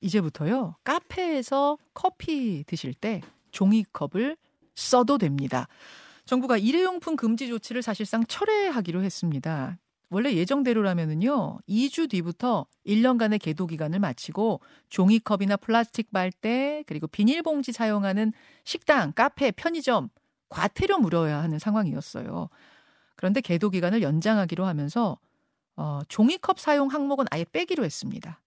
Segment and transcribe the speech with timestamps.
[0.00, 0.76] 이제부터요.
[0.84, 4.36] 카페에서 커피 드실 때 종이컵을
[4.74, 5.68] 써도 됩니다.
[6.24, 9.78] 정부가 일회용품 금지 조치를 사실상 철회하기로 했습니다.
[10.08, 18.32] 원래 예정대로라면은요, 2주 뒤부터 1년간의 계도 기간을 마치고 종이컵이나 플라스틱 빨대, 그리고 비닐봉지 사용하는
[18.64, 20.10] 식당, 카페, 편의점,
[20.48, 22.48] 과태료 물어야 하는 상황이었어요.
[23.16, 25.18] 그런데 계도 기간을 연장하기로 하면서
[25.74, 28.40] 어, 종이컵 사용 항목은 아예 빼기로 했습니다.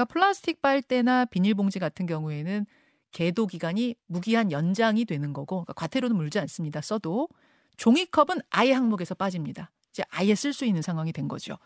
[0.00, 2.64] 그러니까 플라스틱 빨대나 비닐봉지 같은 경우에는
[3.12, 6.80] 계도 기간이 무기한 연장이 되는 거고 그러니까 과태료는 물지 않습니다.
[6.80, 7.28] 써도
[7.76, 9.70] 종이컵은 아예 항목에서 빠집니다.
[9.90, 11.58] 이제 아예 쓸 수 있는 상황이 된 거죠.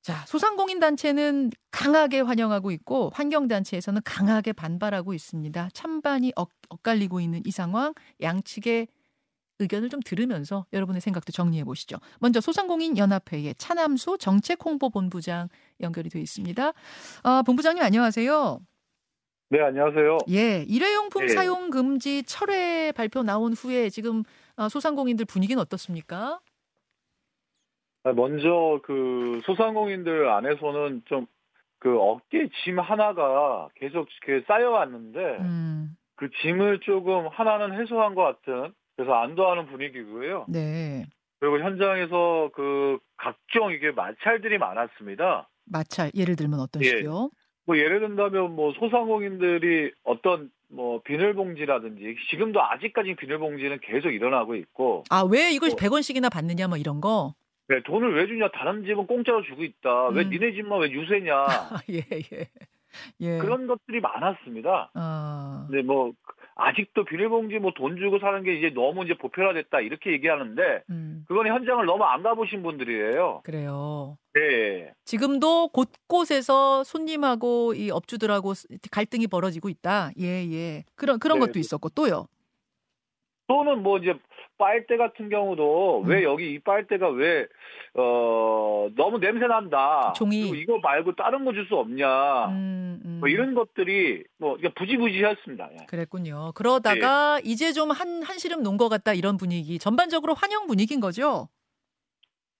[0.00, 5.70] 자, 소상공인 단체는 강하게 환영하고 있고 환경 단체에서는 강하게 반발하고 있습니다.
[5.74, 7.92] 찬반이 엇, 엇갈리고 있는 이 상황
[8.22, 8.86] 양측의
[9.58, 11.96] 의견을 좀 들으면서 여러분의 생각도 정리해 보시죠.
[12.20, 15.48] 먼저 소상공인 연합회의 차남수 정책 홍보 본부장
[15.80, 16.72] 연결이 되어 있습니다.
[17.22, 18.60] 아, 본부장님 안녕하세요.
[19.48, 20.18] 네, 안녕하세요.
[20.30, 21.32] 예, 일회용품 네.
[21.32, 24.22] 사용 금지 철회 발표 나온 후에 지금
[24.56, 26.40] 아, 소상공인들 분위기는 어떻습니까?
[28.04, 31.26] 아, 먼저 그 소상공인들 안에서는 좀
[31.78, 38.74] 그 어깨 짐 하나가 계속 이렇게 쌓여왔는데 음, 그 짐을 조금 하나는 해소한 것 같은
[38.96, 40.46] 그래서 안도하는 분위기고요.
[40.48, 41.04] 네.
[41.38, 45.48] 그리고 현장에서 그 각종 이게 마찰들이 많았습니다.
[45.66, 46.88] 마찰 예를 들면 어떤 예.
[46.88, 47.30] 식이요?
[47.66, 55.22] 뭐 예를 든다면 뭐 소상공인들이 어떤 뭐 비닐봉지라든지 지금도 아직까지 비닐봉지는 계속 일어나고 있고 아,
[55.28, 55.76] 왜 이걸 뭐.
[55.76, 57.34] 100원씩이나 받느냐 뭐 이런 거.
[57.68, 60.30] 네, 돈을 왜 주냐 다른 집은 공짜로 주고 있다 왜 음.
[60.30, 61.96] 니네 집만 왜 유세냐 아, 예,
[62.32, 62.48] 예.
[63.20, 63.38] 예.
[63.38, 64.90] 그런 것들이 많았습니다.
[64.94, 65.66] 아.
[65.68, 66.12] 근데 뭐
[66.56, 71.24] 아직도 비닐봉지 뭐 돈 주고 사는 게 이제 너무 이제 보편화됐다 이렇게 얘기하는데 음.
[71.28, 73.42] 그건 현장을 너무 안 가보신 분들이에요.
[73.44, 74.16] 그래요.
[74.34, 74.92] 네.
[75.04, 78.54] 지금도 곳곳에서 손님하고 이 업주들하고
[78.90, 80.10] 갈등이 벌어지고 있다.
[80.18, 80.84] 예, 예.
[80.94, 81.46] 그런 그런 네.
[81.46, 82.26] 것도 있었고 또요.
[83.48, 84.14] 또는 뭐 이제
[84.58, 86.08] 빨대 같은 경우도 음.
[86.08, 87.46] 왜 여기 이 빨대가 왜
[87.98, 90.12] 어 너무 냄새 난다.
[90.14, 90.46] 종이.
[90.50, 92.48] 이거 말고 다른 거 줄 수 없냐.
[92.48, 93.16] 음, 음.
[93.20, 95.70] 뭐 이런 것들이 뭐 부지부지했습니다.
[95.72, 95.86] 예.
[95.86, 96.52] 그랬군요.
[96.54, 99.78] 그러다가 이제 좀 한 한시름 놓은 것 같다 이런 분위기.
[99.78, 101.48] 전반적으로 환영 분위기인 거죠.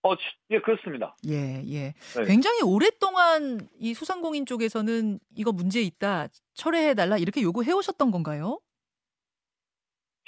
[0.03, 0.23] 어, 치-
[0.53, 1.15] 예, 그렇습니다.
[1.27, 1.93] 예, 예.
[2.17, 2.25] 네.
[2.27, 6.29] 굉장히 오랫동안 이 소상공인 쪽에서는 이거 문제 있다.
[6.55, 8.59] 철회해 달라 이렇게 요구해 오셨던 건가요?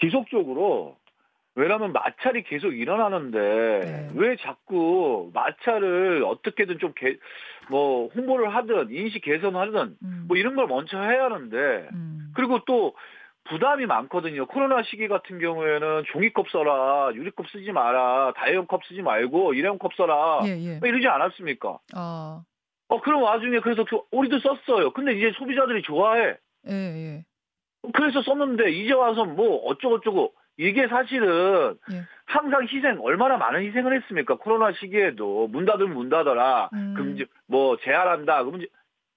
[0.00, 0.96] 지속적으로
[1.58, 3.38] 왜냐하면 마찰이 계속 일어나는데
[3.80, 4.08] 네.
[4.14, 10.24] 왜 자꾸 마찰을 어떻게든 좀뭐 홍보를 하든 인식 개선하든 음.
[10.28, 11.56] 뭐 이런 걸 먼저 해야 하는데
[11.92, 12.32] 음.
[12.36, 12.94] 그리고 또
[13.48, 14.46] 부담이 많거든요.
[14.46, 20.50] 코로나 시기 같은 경우에는 종이컵 써라, 유리컵 쓰지 마라, 다이어컵 쓰지 말고 일회용컵 써라 예,
[20.50, 20.78] 예.
[20.78, 21.78] 뭐 이러지 않았습니까?
[21.94, 22.42] 아,
[22.88, 24.92] 어 그런 와중에 그래서 그- 우리도 썼어요.
[24.92, 26.36] 근데 이제 소비자들이 좋아해.
[26.68, 27.24] 예, 예.
[27.94, 32.04] 그래서 썼는데 이제 와서 뭐 어쩌고저쩌고 이게 사실은 예.
[32.26, 36.94] 항상 희생 얼마나 많은 희생을 했습니까 코로나 시기에도 문 닫으면 문 닫아라 음.
[36.96, 38.66] 금지 뭐 제한한다 이제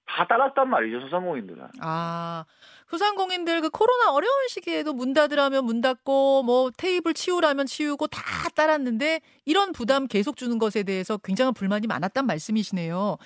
[0.06, 2.44] 다 따랐단 말이죠 소상공인들은 아,
[2.88, 8.22] 소상공인들 그 코로나 어려운 시기에도 문 닫으라면 문 닫고 뭐 테이블 치우라면 치우고 다
[8.54, 13.16] 따랐는데 이런 부담 계속 주는 것에 대해서 굉장한 불만이 많았단 말씀이시네요.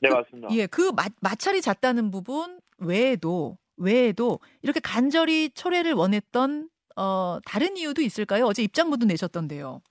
[0.00, 6.68] 네 그- 맞습니다 예, 그 마, 마찰이 잦다는 부분 외에도 외에도 이렇게 간절히 철회를 원했던
[6.96, 8.44] 어 다른 이유도 있을까요?
[8.46, 9.82] 어제 입장문도 내셨던데요.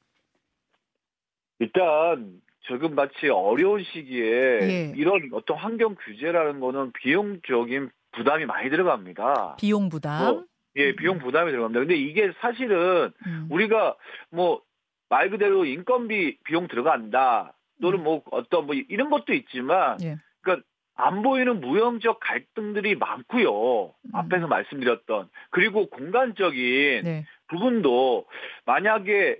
[1.59, 4.93] 일단 지금 마치 어려운 시기에 예.
[4.95, 10.25] 이런 어떤 환경 규제라는 거는 비용적인 부담이 많이 들어갑니다 비용 부담.
[10.25, 13.47] 뭐, 예 비용 부담이 들어갑니다 근데 이게 사실은 음.
[13.49, 13.95] 우리가
[14.31, 14.61] 뭐
[15.13, 20.17] 말 그대로 인건비 비용 들어간다 또는 뭐 어떤 뭐 이런 것도 있지만 예.
[20.41, 23.85] 그러니까 안 보이는 무형적 갈등들이 많고요.
[23.87, 24.09] 음.
[24.13, 27.25] 앞에서 말씀드렸던 그리고 공간적인 네.
[27.47, 28.25] 부분도
[28.65, 29.39] 만약에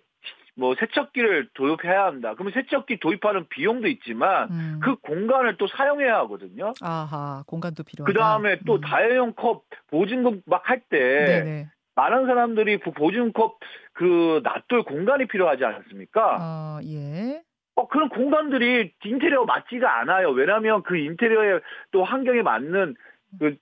[0.56, 2.34] 뭐 세척기를 도입해야 한다.
[2.36, 4.80] 그러면 세척기 도입하는 비용도 있지만 음.
[4.84, 6.74] 그 공간을 또 사용해야 하거든요.
[6.82, 8.12] 아하, 공간도 필요하다.
[8.12, 8.82] 그 다음에 또 음.
[8.82, 11.68] 다회용 컵 보증금 막 할 때.
[11.96, 13.60] 많은 사람들이 그 보증컵
[13.94, 16.38] 그 놔둘 공간이 필요하지 않습니까?
[16.40, 17.44] 아, 예.
[17.76, 20.30] 어, 그런 공간들이 인테리어 맞지가 않아요.
[20.30, 21.60] 왜냐하면 그 인테리어에
[21.92, 22.96] 또 환경에 맞는
[23.40, 23.56] 그,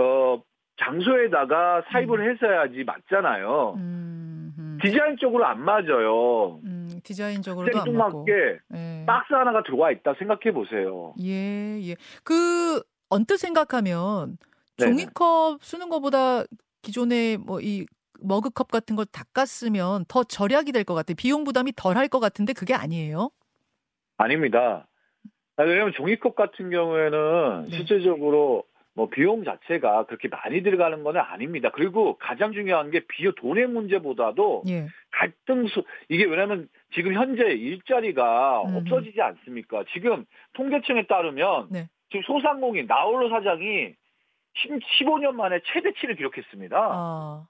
[0.00, 0.42] 어,
[0.76, 3.74] 장소에다가 사입을 했어야지 맞잖아요.
[3.76, 4.78] 음, 음.
[4.82, 6.60] 디자인적으로 안 맞아요.
[6.64, 7.72] 음, 디자인적으로도.
[7.72, 9.04] 생뚱맞게 예.
[9.06, 11.14] 박스 하나가 들어와 있다 생각해 보세요.
[11.22, 11.96] 예, 예.
[12.24, 14.36] 그 언뜻 생각하면
[14.78, 14.90] 네네.
[14.90, 16.42] 종이컵 쓰는 것보다
[16.82, 17.86] 기존에 뭐 이
[18.20, 21.14] 머그컵 같은 걸 닦았으면 더 절약이 될 것 같아요.
[21.16, 23.30] 비용 부담이 덜 할 것 같은데 그게 아니에요.
[24.16, 24.86] 아닙니다.
[25.56, 27.76] 아, 왜냐하면 종이컵 같은 경우에는 네.
[27.76, 28.64] 실제적으로
[28.94, 31.70] 뭐 비용 자체가 그렇게 많이 들어가는 건 아닙니다.
[31.72, 34.86] 그리고 가장 중요한 게 비용 돈의 문제보다도 예.
[35.10, 38.76] 갈등 수 이게 왜냐면 지금 현재 일자리가 음.
[38.76, 39.84] 없어지지 않습니까?
[39.92, 40.24] 지금
[40.54, 41.88] 통계청에 따르면 네.
[42.10, 43.94] 지금 소상공인 나홀로 사장이
[45.00, 46.76] 15년 만에 최대치를 기록했습니다.
[46.78, 47.46] 아.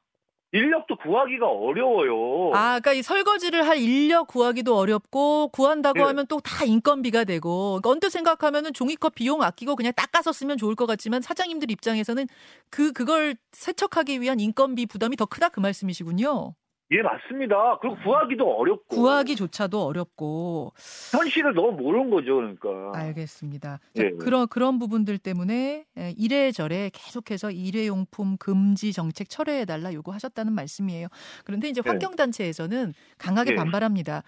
[0.54, 2.52] 인력도 구하기가 어려워요.
[2.54, 6.04] 아, 그러니까 이 설거지를 할 인력 구하기도 어렵고 구한다고 네.
[6.04, 10.74] 하면 또 다 인건비가 되고 그러니까 언뜻 생각하면은 종이컵 비용 아끼고 그냥 닦아서 쓰면 좋을
[10.76, 12.26] 것 같지만 사장님들 입장에서는
[12.70, 16.54] 그 그걸 세척하기 위한 인건비 부담이 더 크다 그 말씀이시군요.
[16.90, 17.78] 예, 맞습니다.
[17.80, 18.84] 그리고 구하기도 어렵고.
[18.96, 20.72] 구하기조차도 어렵고
[21.12, 22.92] 현실을 너무 모르는 거죠, 그러니까.
[22.94, 23.80] 알겠습니다.
[23.94, 24.10] 자, 예.
[24.10, 31.08] 그런 그런 부분들 때문에 에, 이래저래 계속해서 일회용품 금지 정책 철회해 달라 요구하셨다는 말씀이에요.
[31.44, 31.88] 그런데 이제 네.
[31.88, 33.56] 환경단체에서는 강하게 예.
[33.56, 34.22] 반발합니다.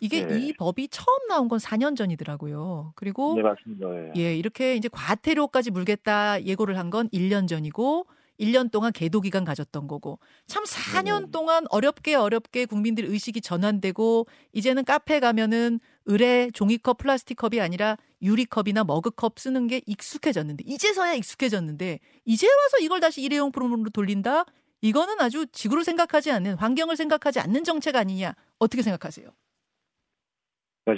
[0.00, 0.38] 이게 네.
[0.40, 2.92] 이 법이 처음 나온 건 4년 전이더라고요.
[2.96, 3.86] 그리고 네, 맞습니다.
[3.94, 4.12] 예.
[4.16, 8.06] 예, 이렇게 이제 과태료까지 물겠다 예고를 한 건 1년 전이고
[8.40, 11.30] 1년 동안 계도 기간 가졌던 거고 참 4년 음.
[11.30, 18.84] 동안 어렵게 어렵게 국민들 의식이 전환되고 이제는 카페 가면은 의뢰 종이컵 플라스틱 컵이 아니라 유리컵이나
[18.84, 24.44] 머그컵 쓰는 게 익숙해졌는데 이제서야 익숙해졌는데 이제 와서 이걸 다시 일회용품으로 돌린다?
[24.82, 29.28] 이거는 아주 지구를 생각하지 않는 환경을 생각하지 않는 정책 아니냐 어떻게 생각하세요?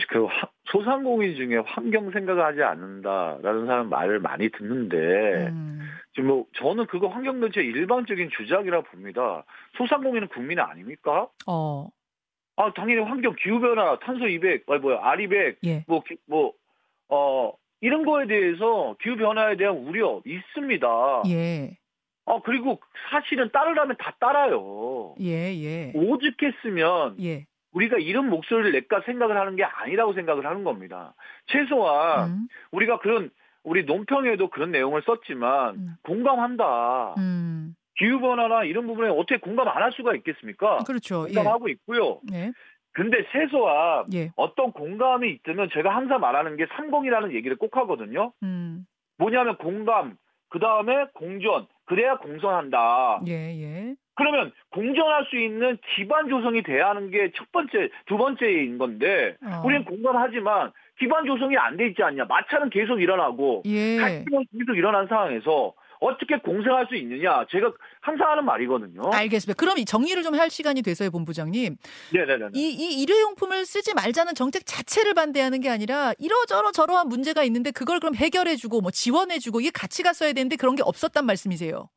[0.08, 5.81] 그 화- 소상공인 중에 환경 생각을 하지 않는다라는 사람 말을 많이 듣는데 음,
[6.14, 9.44] 지금 뭐 저는 그거 환경단체 일반적인 주장이라 봅니다.
[9.76, 11.28] 소상공인은 국민 아닙니까?
[11.46, 11.88] 어,
[12.56, 15.84] 아 당연히 환경 기후 변화, 탄소 200, 아니 뭐야 R200, 예,
[17.08, 21.22] 뭐뭐어 이런 거에 대해서 기후 변화에 대한 우려 있습니다.
[21.28, 21.78] 예,
[22.26, 22.80] 아 그리고
[23.10, 25.14] 사실은 따르라면 다 따라요.
[25.20, 31.14] 예, 예, 오죽했으면 예, 우리가 이런 목소리를 낼까 생각을 하는 게 아니라고 생각을 하는 겁니다.
[31.46, 33.30] 최소한 음, 우리가 그런
[33.64, 35.94] 우리 논평에도 그런 내용을 썼지만 음.
[36.02, 37.14] 공감한다.
[37.18, 37.74] 음.
[37.98, 40.78] 기후 변화나 이런 부분에 어떻게 공감 안 할 수가 있겠습니까?
[40.86, 41.26] 그렇죠.
[41.28, 41.34] 예.
[41.34, 42.20] 공감하고 있고요.
[42.32, 42.52] 예.
[42.92, 44.30] 근데 최소한 예.
[44.36, 48.32] 어떤 공감이 있으면 제가 항상 말하는 게 상공이라는 얘기를 꼭 하거든요.
[48.42, 48.86] 음.
[49.18, 50.16] 뭐냐면 공감,
[50.48, 53.22] 그 다음에 공존, 그래야 공존한다.
[53.28, 53.94] 예, 예.
[54.14, 59.62] 그러면 공존할 수 있는 기반 조성이 돼야 하는 게 첫 번째, 두 번째인 건데 어.
[59.64, 60.72] 우리는 공감하지만
[61.02, 62.24] 기반 조성이 안 돼 있지 않냐.
[62.26, 63.96] 마찰은 계속 일어나고 예.
[63.96, 67.44] 갈등은 계속 일어난 상황에서 어떻게 공생할 수 있느냐.
[67.50, 69.02] 제가 항상 하는 말이거든요.
[69.12, 69.56] 알겠습니다.
[69.58, 71.76] 그럼 이 정리를 좀 할 시간이 돼서요, 본부장님.
[72.12, 72.46] 네네네.
[72.54, 77.98] 이, 이 일회용품을 쓰지 말자는 정책 자체를 반대하는 게 아니라 이러저러 저러한 문제가 있는데 그걸
[78.00, 81.88] 그럼 해결해주고 뭐 지원해주고 이게 가치가 써야 되는데 그런 게 없었단 말씀이세요.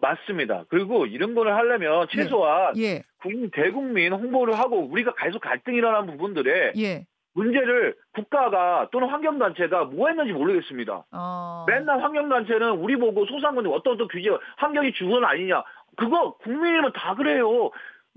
[0.00, 0.64] 맞습니다.
[0.68, 6.72] 그리고 이런 거를 하려면 최소한 예, 국민 대국민 홍보를 하고 우리가 계속 갈등이 일어난 부분들에
[6.76, 7.06] 예.
[7.36, 11.04] 문제를 국가가 또는 환경단체가 뭐 했는지 모르겠습니다.
[11.12, 11.64] 어.
[11.68, 15.62] 맨날 환경단체는 우리 보고 소상공인 어떤 어떤 규제, 환경이 주건 아니냐.
[15.96, 17.70] 그거 국민이면 다 그래요.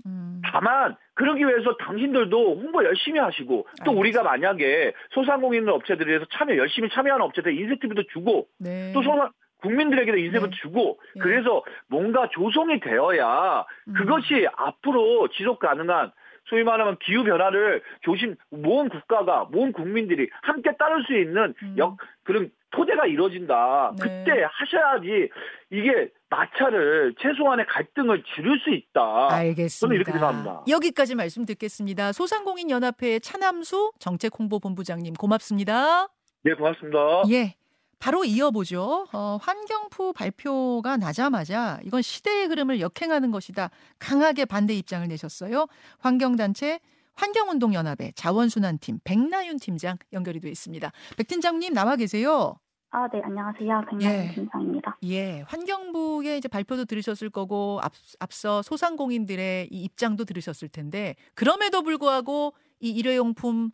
[0.06, 0.40] 음.
[0.50, 4.00] 다만 그러기 위해서 당신들도 홍보 열심히 하시고 또 알겠습니다.
[4.00, 8.92] 우리가 만약에 소상공인 업체들에 서 참여 열심히 참여하는 업체들 인센티브도 주고 네.
[8.94, 9.30] 또 소상
[9.60, 10.56] 국민들에게도 인센티브 네.
[10.62, 11.20] 주고 예.
[11.20, 13.92] 그래서 뭔가 조성이 되어야 음.
[13.92, 16.12] 그것이 앞으로 지속 가능한
[16.46, 21.74] 소위 말하면 기후 변화를 조심 모든 국가가 모든 국민들이 함께 따를 수 있는 음.
[21.78, 23.94] 역 그런 토대가 이루어진다.
[23.98, 24.24] 네.
[24.24, 25.28] 그때 하셔야지
[25.70, 29.28] 이게 마찰을 최소한의 갈등을 줄일 수 있다.
[29.32, 29.80] 알겠습니다.
[29.80, 30.64] 저는 이렇게 생각합니다.
[30.68, 32.12] 여기까지 말씀 듣겠습니다.
[32.12, 36.08] 소상공인 연합회 차남수 정책홍보본부장님 고맙습니다.
[36.42, 37.22] 네, 고맙습니다.
[37.30, 37.59] 예.
[38.00, 39.06] 바로 이어보죠.
[39.12, 43.70] 어, 환경부 발표가 나자마자 이건 시대의 흐름을 역행하는 것이다.
[43.98, 45.66] 강하게 반대 입장을 내셨어요.
[45.98, 46.80] 환경단체
[47.14, 50.90] 환경운동연합의 자원순환팀 백나윤 팀장 연결이 되어 있습니다.
[51.18, 52.56] 백 팀장님 나와 계세요.
[52.92, 53.82] 아, 네, 안녕하세요.
[54.00, 54.08] 예.
[54.08, 54.98] 백나연 팀장입니다.
[55.04, 62.54] 예, 환경부의 이제 발표도 들으셨을 거고 앞, 앞서 소상공인들의 이 입장도 들으셨을 텐데 그럼에도 불구하고
[62.80, 63.70] 이 일회용품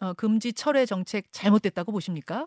[0.00, 2.46] 어, 금지 철회 정책 잘못됐다고 보십니까?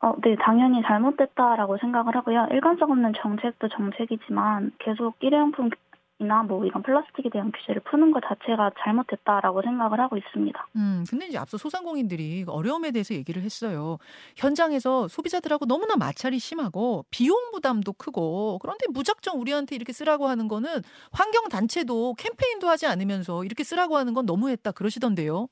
[0.00, 2.48] 어, 네, 당연히 잘못됐다라고 생각을 하고요.
[2.50, 9.62] 일관성 없는 정책도 정책이지만 계속 일회용품이나 뭐 이런 플라스틱에 대한 규제를 푸는 것 자체가 잘못됐다라고
[9.62, 10.66] 생각을 하고 있습니다.
[10.76, 13.96] 음, 근데 이제 앞서 소상공인들이 어려움에 대해서 얘기를 했어요.
[14.36, 20.82] 현장에서 소비자들하고 너무나 마찰이 심하고 비용 부담도 크고 그런데 무작정 우리한테 이렇게 쓰라고 하는 거는
[21.12, 25.48] 환경 단체도 캠페인도 하지 않으면서 이렇게 쓰라고 하는 건 너무했다 그러시던데요.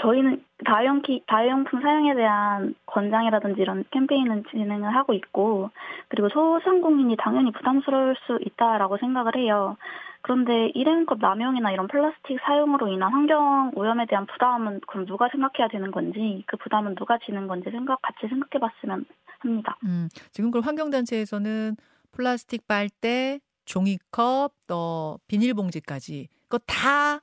[0.00, 5.70] 저희는 다용키, 다용품 사용에 대한 권장이라든지 이런 캠페인은 진행을 하고 있고,
[6.08, 9.76] 그리고 소상공인이 당연히 부담스러울 수 있다라고 생각을 해요.
[10.22, 15.90] 그런데 일회용컵 남용이나 이런 플라스틱 사용으로 인한 환경 오염에 대한 부담은 그럼 누가 생각해야 되는
[15.90, 19.06] 건지 그 부담은 누가 지는 건지 생각 같이 생각해 봤으면
[19.38, 19.78] 합니다.
[19.84, 21.76] 음, 지금 그 환경단체에서는
[22.10, 27.20] 플라스틱 빨대, 종이컵, 또 비닐봉지까지 그거 다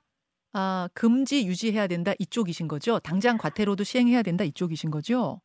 [0.58, 2.98] 아, 금지 유지해야 된다 이쪽이신 거죠?
[3.00, 5.42] 당장 과태료도 시행해야 된다 이쪽이신 거죠?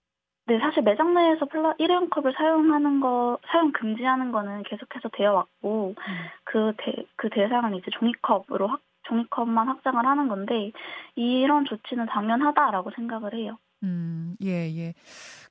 [0.47, 5.95] 네, 사실 매장 내에서 플라 일회용 컵을 사용하는 거 사용 금지하는 거는 계속해서 되어 왔고
[5.99, 6.15] 음.
[6.45, 10.71] 그 대, 그 대상은 이제 종이컵으로 확 종이컵만 확장을 하는 건데
[11.17, 13.59] 이런 조치는 당연하다라고 생각을 해요.
[13.83, 14.95] 음, 예, 예.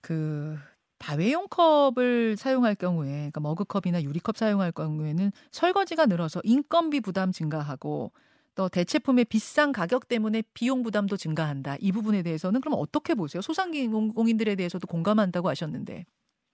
[0.02, 0.58] 그
[1.00, 8.12] 다회용 컵을 사용할 경우에 그러니까 머그컵이나 유리컵 사용할 경우에는 설거지가 늘어서 인건비 부담 증가하고
[8.60, 11.78] 또 대체품의 비싼 가격 때문에 비용 부담도 증가한다.
[11.80, 13.42] 이 부분에 대해서는 그럼 어떻게 보세요?
[13.42, 16.04] 소상공인들에 대해서도 공감한다고 하셨는데.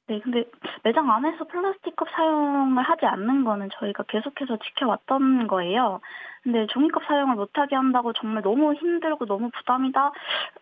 [0.08, 0.44] 네, 근데
[0.84, 6.00] 매장 안에서 플라스틱컵 사용을 하지 않는 거는 저희가 계속해서 지켜왔던 거예요.
[6.46, 10.12] 근데 종이컵 사용을 못하게 한다고 정말 너무 힘들고 너무 부담이다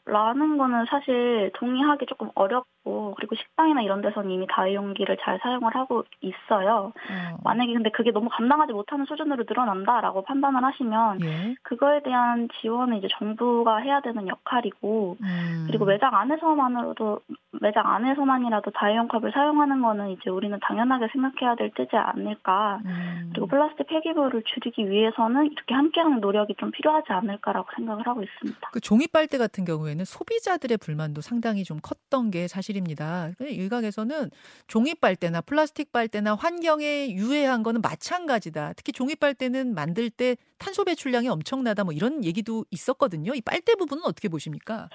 [0.05, 6.05] 라는 거는 사실 동의하기 조금 어렵고 그리고 식당이나 이런 데서는 이미 다용기를 잘 사용을 하고
[6.21, 6.93] 있어요.
[6.95, 7.37] 어.
[7.43, 11.55] 만약에 근데 그게 너무 감당하지 못하는 수준으로 늘어난다라고 판단을 하시면 예.
[11.63, 15.63] 그거에 대한 지원은 이제 정부가 해야 되는 역할이고 음.
[15.67, 17.19] 그리고 매장 안에서만으로도
[17.61, 22.79] 매장 안에서만이라도 다용컵을 사용하는 거는 이제 우리는 당연하게 생각해야 될 때지 않을까.
[22.85, 23.29] 음.
[23.31, 28.69] 그리고 플라스틱 폐기물을 줄이기 위해서는 이렇게 이렇게 함께하는 노력이 좀 필요하지 않을까라고 생각을 하고 있습니다.
[28.71, 33.31] 그 종이 빨대 같은 경우에는 소비자들의 불만도 상당히 좀 컸던 게 사실입니다.
[33.39, 34.29] 일각에서는
[34.67, 38.73] 종이 빨대나 플라스틱 빨대나 환경에 유해한 거는 마찬가지다.
[38.73, 41.83] 특히 종이 빨대는 만들 때 탄소 배출량이 엄청나다.
[41.83, 43.33] 뭐 이런 얘기도 있었거든요.
[43.33, 44.89] 이 빨대 부분은 어떻게 보십니까?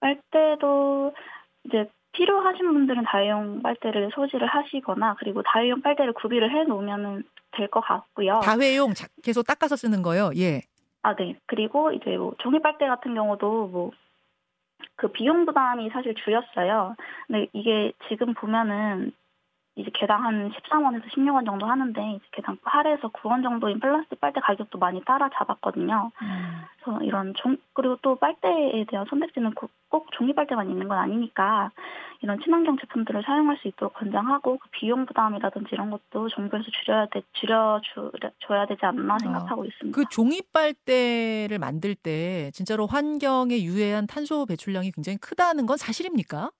[0.00, 1.14] 빨대도
[1.64, 7.24] 이제 필요하신 분들은 다회용 빨대를 소지를 하시거나 그리고 다회용 빨대를 구비를 해 놓으면은
[7.56, 8.40] 될 것 같고요.
[8.42, 8.92] 다회용
[9.22, 10.30] 계속 닦아서 쓰는 거요.
[10.36, 10.62] 예.
[11.02, 11.36] 아, 네.
[11.46, 13.90] 그리고 이제 뭐 종이 빨대 같은 경우도 뭐
[14.96, 16.96] 그 비용 부담이 사실 줄였어요.
[17.26, 19.12] 근데 이게 지금 보면은
[19.76, 24.78] 이제 개당 한 13원에서 16원 정도 하는데 이제 개당 8에서 9원 정도인 플라스틱 빨대 가격도
[24.78, 26.12] 많이 따라잡았거든요.
[26.22, 26.64] 음.
[26.78, 31.72] 그래서 이런 종 그리고 또 빨대에 대한 선택지는 꼭, 꼭 종이 빨대만 있는 건 아니니까
[32.20, 37.22] 이런 친환경 제품들을 사용할 수 있도록 권장하고 그 비용 부담이라든지 이런 것도 정부에서 줄여야 돼
[37.32, 37.80] 줄여
[38.46, 39.64] 줘야 되지 않나 생각하고 어.
[39.64, 39.96] 있습니다.
[39.96, 46.50] 그 종이 빨대를 만들 때 진짜로 환경에 유해한 탄소 배출량이 굉장히 크다는 건 사실입니까?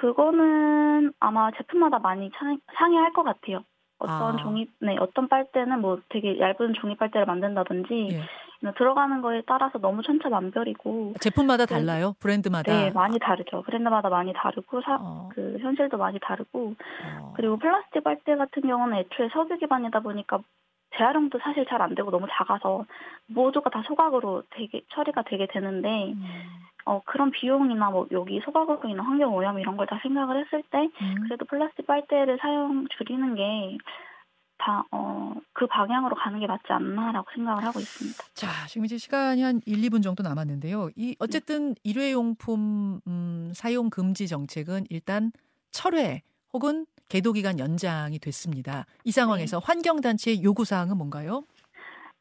[0.00, 2.46] 그거는 아마 제품마다 많이 차,
[2.78, 3.62] 상이할 것 같아요.
[3.98, 4.42] 어떤 아.
[4.42, 8.72] 종이, 네, 어떤 빨대는 뭐 되게 얇은 종이 빨대를 만든다든지 예.
[8.78, 12.14] 들어가는 거에 따라서 너무 천차만별이고 제품마다 달라요?
[12.18, 12.72] 브랜드마다?
[12.72, 13.62] 네, 많이 다르죠.
[13.62, 15.28] 브랜드마다 많이 다르고 사, 어.
[15.34, 16.74] 그 현실도 많이 다르고
[17.20, 17.32] 어.
[17.36, 20.38] 그리고 플라스틱 빨대 같은 경우는 애초에 석유 기반이다 보니까
[20.96, 22.84] 재활용도 사실 잘 안 되고 너무 작아서
[23.26, 26.24] 모두가 다 소각으로 되게 처리가 되게 되는데 음.
[26.86, 31.14] 어 그런 비용이나 뭐 여기 소각으로 환경 오염 이런 걸 다 생각을 했을 때 음.
[31.24, 33.78] 그래도 플라스틱 빨대를 사용 줄이는 게
[34.62, 38.22] 다, 어, 그 방향으로 가는 게 맞지 않나라고 생각을 하고 있습니다.
[38.34, 40.90] 자, 지금 이제 시간이 한 1, 2분 정도 남았는데요.
[40.96, 41.80] 이, 어쨌든 네.
[41.82, 45.32] 일회용품, 음, 사용 금지 정책은 일단
[45.70, 46.20] 철회
[46.52, 48.84] 혹은 계도 기간 연장이 됐습니다.
[49.04, 49.66] 이 상황에서 네.
[49.66, 51.44] 환경단체의 요구 사항은 뭔가요?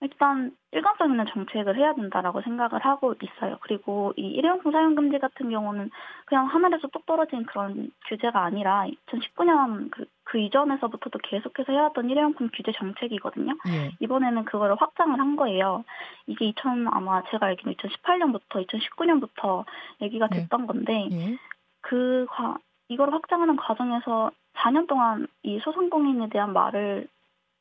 [0.01, 3.57] 일단 일관성 있는 정책을 해야 된다라고 생각을 하고 있어요.
[3.61, 5.89] 그리고 이 일회용품 사용 금지 같은 경우는
[6.25, 12.71] 그냥 하늘에서 뚝 떨어진 그런 규제가 아니라 2019년 그, 그 이전에서부터도 계속해서 해왔던 일회용품 규제
[12.71, 13.57] 정책이거든요.
[13.67, 13.91] 예.
[13.99, 15.83] 이번에는 그거를 확장을 한 거예요.
[16.27, 19.65] 이게 2000 아마 제가 알기로 2018년부터 2019년부터
[20.01, 20.41] 얘기가 네.
[20.41, 20.65] 됐던 예.
[20.65, 21.37] 건데 예.
[21.81, 27.07] 그 과, 이걸 확장하는 과정에서 4년 동안 이 소상공인에 대한 말을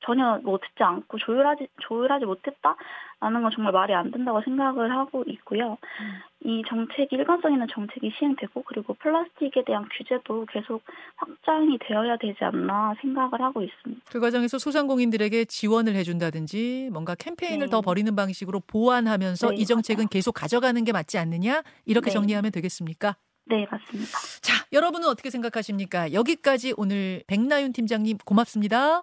[0.04, 5.76] 전혀 뭐 듣지 않고 조율하지 조율하지 못했다라는 건 정말 말이 안 된다고 생각을 하고 있고요.
[6.00, 6.20] 음.
[6.44, 10.82] 이 정책이 일관성 있는 정책이 시행되고 그리고 플라스틱에 대한 규제도 계속
[11.16, 14.02] 확장이 되어야 되지 않나 생각을 하고 있습니다.
[14.10, 17.70] 그 과정에서 소상공인들에게 지원을 해준다든지 뭔가 캠페인을 네.
[17.70, 20.08] 더 벌이는 방식으로 보완하면서 네, 이 정책은 맞아요.
[20.10, 22.10] 계속 가져가는 게 맞지 않느냐 이렇게 네.
[22.12, 23.16] 정리하면 되겠습니까?
[23.46, 24.18] 네, 맞습니다.
[24.42, 26.12] 자, 여러분은 어떻게 생각하십니까?
[26.12, 29.02] 여기까지 오늘 백나윤 팀장님 고맙습니다.